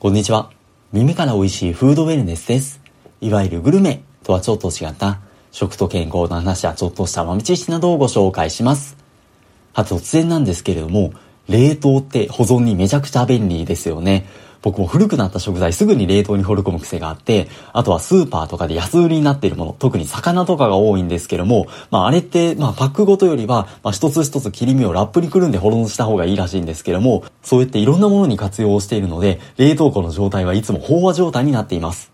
[0.00, 0.50] こんにちは。
[0.92, 2.80] 耳から美味しいフードウェルネスです。
[3.22, 5.20] いわゆるグルメとはちょっと違った
[5.50, 8.98] 食と健康の話やちょっとした豆知識などをご紹介します。
[9.72, 11.14] は突然なんですけれども、
[11.48, 14.26] 冷凍って保存にめちゃくちゃ便利ですよね。
[14.64, 32.10] 僕も古くなった食材すぐに冷凍に放り込む癖があって、あとはスーパーとかで安売りになっているもの、特に魚とかが多いんですけども、まああれって、まあパックごとよりは、まあ一つ一つ切り身をラップにくるんで保存した方がいいらしいんですけども、そうやっていろんなものに活用しているので、冷凍庫の状態はいつも飽和状態になっています。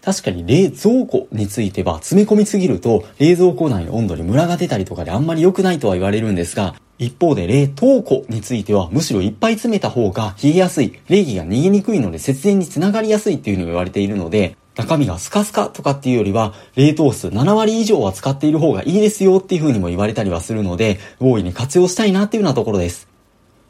[0.00, 23.08] 確かに冷蔵庫については詰め込みすぎると冷蔵庫内の温度にムラが出たりとかであんまり良くないとは言われるんですが、一方で冷凍庫についてはむしろいっぱい詰めた方が冷えやすい、冷気が逃げにくいので節電につながりやすいっていうふうに言われているので、中身がスカスカとかっていうよりは、冷凍数7割以上は使っている方がいいですよっていう風にも言われたりはするので、大いに活用したいなっていうようなところです。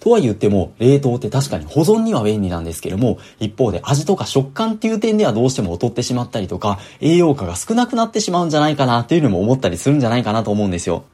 [0.00, 11.04] とは言っても、冷凍って確かに保存には便利なんですけども、一方で味とか食感っていう点ではどうしても劣ってしまったりとか、栄養価が少なくなってしまうんじゃないかなっていうのも思ったりするんじゃないかなと思うんですよ。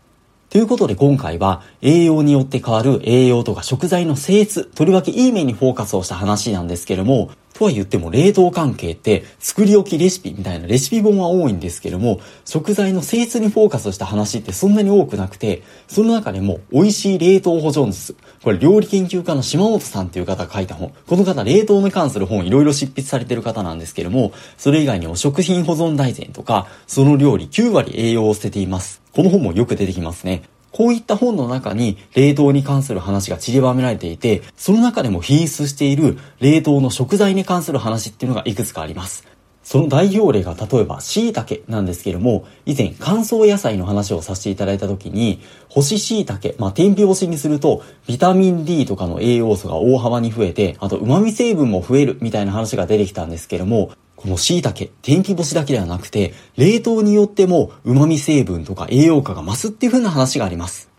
[0.50, 7.30] ということで今回は栄養によって変わる栄養とか食材の性質、とりわけいい面にフォーカスをした話なんですけれども、
[7.60, 18.16] とは言っても冷凍関係って作り置きレシピみたいなレシピ本は多いんですけども、食材の性質にフォーカスした話ってそんなに多くなくて、その中でも美味しい冷凍保存術。
[18.42, 20.94] これ料理研究家の島本さんっていう方が書いた本。
[21.06, 29.02] この方冷凍に関する本いろいろ執筆されてる方なんですけども、それ以外にも食品保存大全とか、その料理9割栄養を捨てています。
[29.12, 30.44] この本もよく出てきますね。
[30.72, 39.26] こういった本の中に冷凍に関する話が散りばめられていて、その中でも品質している冷凍の食材に関する話っていうのがいくつかあります。
[39.62, 60.90] その代表例が例えば椎茸なんですけれども、以前乾燥野菜の話をさせていただいた時に、干し椎茸、まあ、天日干しにすると、ビタミン D とかの栄養素が大幅に増えて、あと旨味成分も増えるみたいな話が出てきたんですけども、この椎茸、天日干しだけではなくて、冷凍によっても旨味成分とか栄養価が増すっていう風な話があります。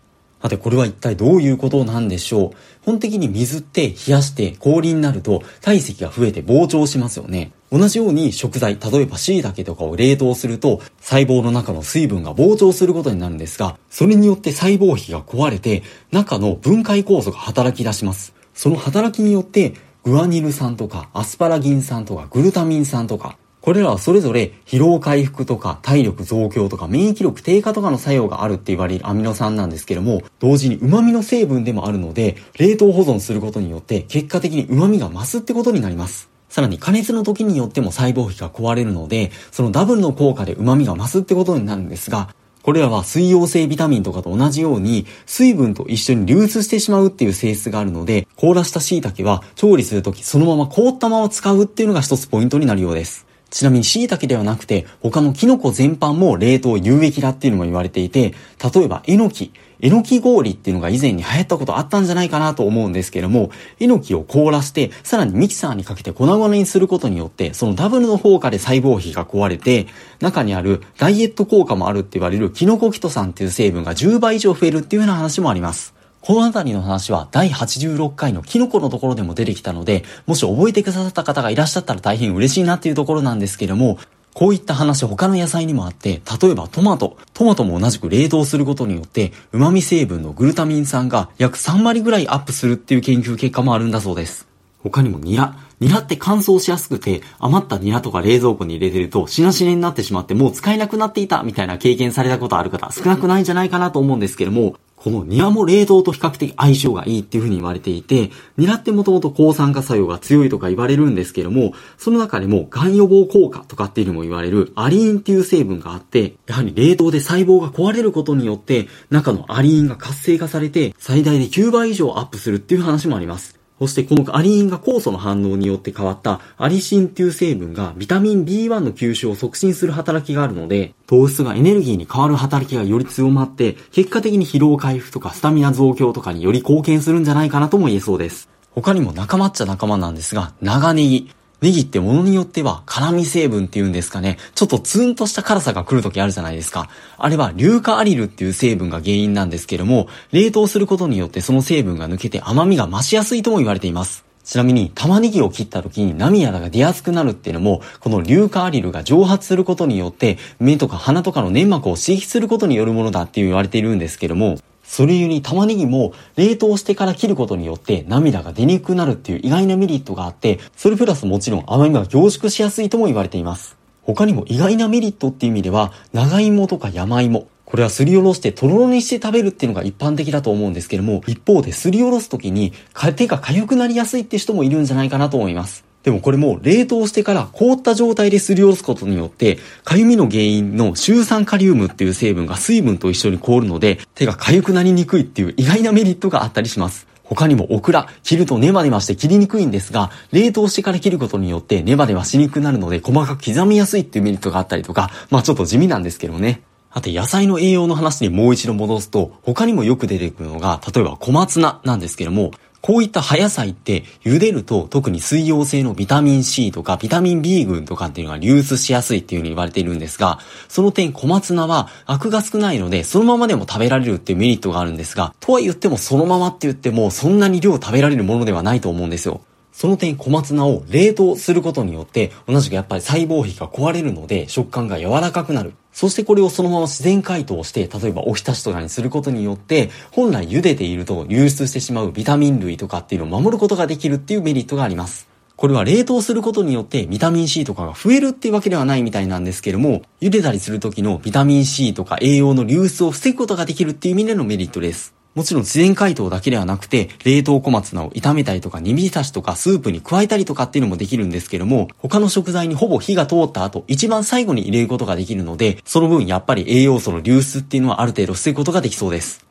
[0.42, 2.50] さて、これは一体どういうことなんでしょう？
[2.84, 7.52] 本的に水って冷やして氷になると体積が増えて膨張しますよね。
[7.70, 18.34] 同じように食材、例えば椎茸とかを冷凍すると細胞の中の水分が膨張することになるんですが、それによって細胞壁が壊れて中の分解酵素が働き出します。
[18.52, 19.74] その働きによって
[20.04, 36.28] グアニル酸とかアスパラギン酸とかグルタミン酸とかこれらはそれぞれ疲労回復とか体力増強とか免疫力低下とかの作用があるって言われるアミノ酸なんですけども、同時に旨味の成分でもあるので、冷凍保存することによって結果的に旨味が増すってことになります。
[36.48, 53.31] さらに加熱の時によっても細胞壁が壊れるので、そのダブルの効果で旨味が増すってことになるんですが、これらは水溶性ビタミンとかと同じように水分と一緒に流通してしまうっていう性質があるので、凍らした椎茸は調理するときそのまま凍ったまま使うっていうのが一つポイントになるようです。
[53.52, 58.34] ちなみに椎茸ではなくて、他のキノコ全般も冷凍有益だっていうのも言われていて、
[58.74, 59.52] 例えばえのき、
[59.82, 69.86] えのき氷っていうのが以前に流行ったことあったんじゃないかなと思うんですけれども、えのきを凍らして、さらにミキサーにかけて粉々にすることによって、そのダブルの効果で細胞壁が壊れて、
[70.20, 76.01] 中にあるダイエット効果もあるって言われるキノコキト酸っていう成分が10倍以上増えるっていうような話もあります。
[76.22, 83.98] このあたりの話は第86回のキノコのところでも出てきたので、もし覚えてくださった方がいらっしゃったら大変嬉しいなっていうところなんですけども、
[84.32, 87.16] こういった話他の野菜にもあって、例えばトマト。
[87.34, 94.46] トマトも同じく冷凍することによって、旨味成分のグルタミン酸が約3割ぐらいアップするっていう研究結果もあるんだそうです。
[94.78, 95.56] 他にもニラ。
[95.80, 123.61] ニラって乾燥しやすくて、余ったニラとか冷蔵庫に入れてると、しなしなになってしまってもう使えなくなっていたみたいな経験されたことある方少なくないんじゃないかなと思うんですけども、このニラも冷凍と比較的相性がいいっていうふうに言われていて、ニラってもともと抗酸化作用が強いとか言われるんですけども、その中でも癌予防効果とかっていうのも言われるアリーンっていう成分があって、やはり冷凍で細胞が壊れることによって、中のアリーンが活性化されて、最大で9倍以上アップするっていう話もあります。
[123.82, 138.48] そしてこのアリンが酵素の反応によって変わったアリシンという成分がビタミン B1 の吸収を促進する働きがあるので、糖質がエネルギーに変わる働きがより強まって、結果的に疲労回復とかスタミナ増強とかにより貢献するんじゃないかなとも言えそうです。
[138.70, 141.32] 他にも仲間っちゃ仲間なんですが、長ネギ。
[141.62, 146.90] ネギってものによっては辛味成分っていうんですかね、ちょっとツンとした辛さが来る時あるじゃないですか。
[147.16, 154.24] あれは硫化アリルっていう成分が原因なんですけども、冷凍することによってその成分が抜けて甘みが増しやすいとも言われています。
[154.44, 164.58] ちなみに玉ねぎを切った時に涙が出やすくなるっていうのも、この硫化アリルが蒸発することによって、目とか鼻とかの粘膜を刺激することによるものだって言われているんですけども、
[164.92, 173.78] それゆに玉ねぎも冷凍してから切ることによって涙が出にくくなるっていう意外なメリットがあって、それプラスもちろん甘みが凝縮しやすいとも言われています。
[174.02, 182.74] 他にも意外なメリットっていう意味では、長芋とか山芋、これはすりおろしてとろろにして食べるっていうのが一般的だと思うんですけども、一方ですりおろす時に
[183.16, 185.90] 手が痒くなりやすいって人もいるんじゃないかなと思います。
[186.02, 197.06] でもこれも冷凍してから凍った状態ですりおろすことによって、痒みの原因のシュウ酸カリウムっていう成分が水分と一緒に凍るので、手が痒くなりにくいっていう意外なメリットがあったりします。
[197.24, 206.62] 他にもオクラ、切るとネバネバして切りにくいんですが、冷凍してから切ることによってネバネバしにくくなるので細かく刻みやすいっていうメリットがあったりとか、まあちょっと地味なんですけどね。
[206.90, 212.50] あと野菜の栄養の話にもう一度戻すと、他にもよく出てくるのが、例えば小松菜なんですけども、
[212.82, 229.40] こういった葉野菜って茹でると特に水溶性のビタミン C とかビタミン B 群とかっていうのが流出しやすいっていう風に言われているんですが、その点小松菜はアクが少ないのでそのままでも食べられるっていうメリットがあるんですが、とは言ってもそのままって言ってもそんなに量食べられるものではないと思うんですよ。
[229.72, 235.72] その点小松菜を冷凍することによって同じくやっぱり細胞壁が壊れるので食感が柔らかくなる。
[235.92, 245.28] そしてこれをそのまま自然解凍して、例えばおひたしとかにすることによって、本来茹でていると流出してしまうビタミン類とかっていうのを守ることができるっていうメリットがあります。
[245.54, 255.21] これは冷凍することによってビタミン C とかが増えるっていうわけではないみたいなんですけども、茹でたりする時のビタミン C とか栄養の流出を防ぐことができるっていう意味でのメリットです。
[255.34, 269.46] もちろん自然解凍だけではなくて、冷凍小松菜を炒めたりとか煮浸しとかスープに加えたりとかっていうのもできるんですけども、他の食材にほぼ火が通った後、一番最後に入れることができるので、その分やっぱり栄養素の流出っていうのはある程度防ぐことができそうです。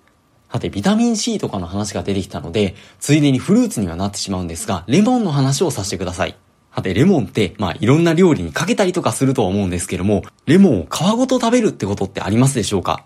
[0.51, 6.35] さて、ビタミン C とかの話が出てきたので、ついでにフルーツにはなってしまうんですが、レモンの話をさせてください。
[6.75, 13.05] さて、レモンって、まあ、いろんな料理にかけたりとかするとは思うんですけども、レモンを皮ごと食べるってことってありますでしょうか？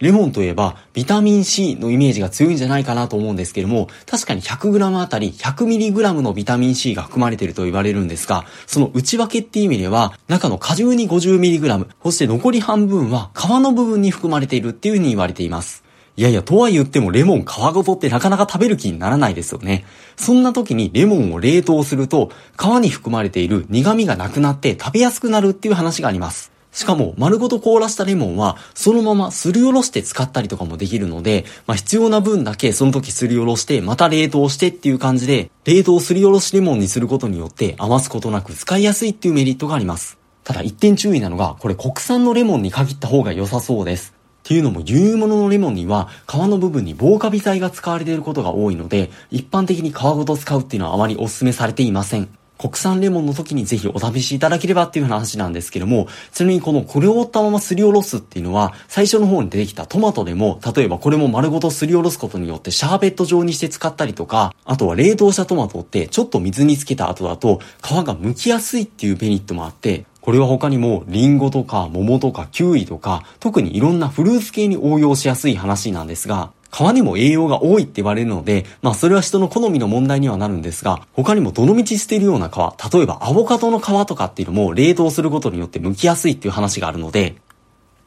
[0.00, 15.84] レモンといえば、ビタミン C のイメージが強いんじゃないかなと思うんですけども、確かに 100g あたり 100mg のビタミン C が含まれていると言われるんですが、その内訳っていう意味では、中の果汁に 50mg、そして残り半分は皮の部分に含まれているっていう風に言われています。
[16.16, 19.84] いやいや、とは言ってもレモン皮ごとってなかなか食べる気にならないですよね。
[20.16, 26.53] そんな時にレモンを冷凍すると、皮に含まれている苦味がなくなって食べやすくなるっていう話があります。
[26.74, 40.18] しかも、丸ごと凍らしたレモンは、そのまますりおろして使ったりとかもできるので、まあ、必要な分だけその時すりおろして、また冷凍してっていう感じで、冷凍すりおろしレモンにすることによって余すことなく使いやすいっていうメリットがあります。
[40.42, 44.12] ただ一点注意なのが、これ国産のレモンに限った方が良さそうです。
[44.44, 52.28] っていうのも輸入物のレモンには皮の部分に防カビ剤が使われていることが多いので、一般的に皮ごと使うっていうのはあまりお勧めされていません。
[52.58, 87.36] 国産レモンの時にぜひお試しいただければっていう話なんですけども、ちなみにこのこれを折ったまますりおろすっていうのは、最初の方に出てきたトマトでも、例えばこれも丸ごとすりおろすことによってシャーベット状にして使ったりとか、あとは冷凍したトマトってちょっと水につけた後だと皮が剥きやすいっていうメリットもあって、これは他にもリンゴとか桃とかキウイとか特にいろんなフルーツ系に応用しやすい話なんですが、皮にも栄養が多いって言われるので、まあそれは人の好みの問題にはなるんですが、他にもどの道捨てるような皮、例えばアボカドの皮とかっていうのも冷凍することによって剥きやすいっていう話があるので、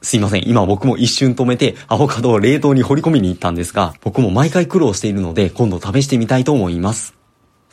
[0.02, 0.48] すいません。
[0.48, 7.17] 今僕も一瞬止めてアボカドを冷凍に掘り込みに行ったんですが、僕も毎回苦労しているので今度試してみたいと思います。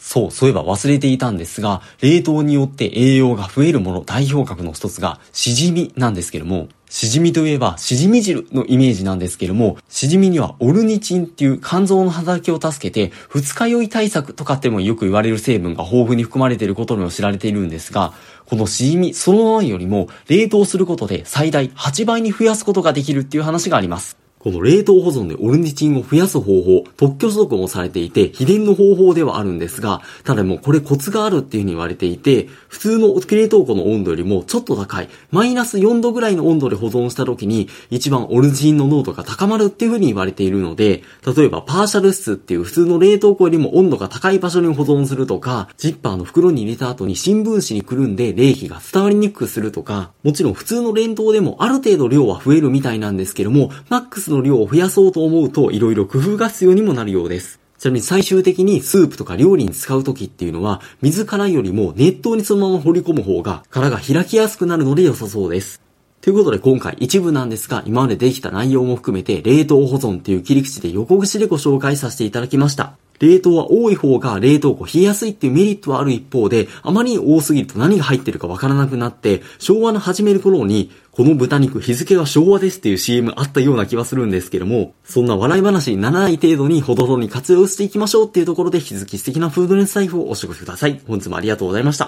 [0.05, 18.13] そう、そういえば忘れていたんですが、冷凍によって栄養が増えるもの代表格の一つが、しじみなんですけども、しじみといえば、しじみ汁のイメージなんですけども、しじみにはオルニチンっていう肝臓の働きを助けて、二日酔い対策とかってもよく言われる成分が豊富に含まれていることも知られているんですが、
[18.45, 24.24] このしじみそのままよりも冷凍することで最大8倍に増やすことができるっていう話があります。
[24.45, 57.61] この冷凍保存でオルニチンを増やす方法、特許取得もされていて、秘伝の方法ではあるんですが、ただもうこれコツがあるっていう風に言われていて、普通の冷凍庫の温度よりもちょっと高い、マイナス4度ぐらいの温度で保存した時に、一番オルニチンの濃度が高まるっていう風に言われているので、例えばパーシャル室っていう普通の冷凍庫よりも温度が高い場所に保存するとか、ジッパーの袋に入れた後に新聞紙にくるんで冷気が伝わりにくくするとか、もちろん普通の冷凍でもある程度量は増えるみたいなんですけども、マックスの量を増やそうと思うと色々工夫が必要にもなるようです。
[57.79, 65.81] ちなみに最終的にスープとか料理に使う時っていうのは、水からよりも熱湯にそのまま掘り込む方が殻が開きやすくなるので良さそうです。
[66.21, 72.97] ということで今回一部なんですが、今までできた内容も含めて冷凍保存っていう切り口で横串でご紹介させていただきました。
[73.21, 91.01] 冷凍は多い方が冷凍庫冷えやすいっていうメリットはある一方で、あまりに多すぎると何が入ってるかわからなくなって、昭和の始める頃にこの豚肉日付が昭和ですっていう CM あったような気はするんですけども、そんな笑い話にならない程度にほどほどに活用していきましょうっていうところで、引き続き素敵なフードレス財布をお過ごしください。
[91.07, 92.03] 本日もありがとうございました。